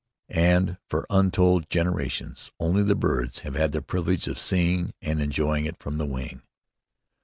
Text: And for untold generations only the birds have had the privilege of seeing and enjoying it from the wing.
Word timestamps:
And 0.33 0.77
for 0.89 1.05
untold 1.11 1.69
generations 1.69 2.51
only 2.59 2.81
the 2.81 2.95
birds 2.95 3.41
have 3.41 3.53
had 3.53 3.71
the 3.71 3.83
privilege 3.83 4.27
of 4.27 4.39
seeing 4.39 4.95
and 4.99 5.21
enjoying 5.21 5.65
it 5.65 5.77
from 5.77 5.99
the 5.99 6.07
wing. 6.07 6.41